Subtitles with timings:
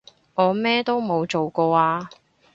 [0.33, 2.09] 我乜都冇做過啊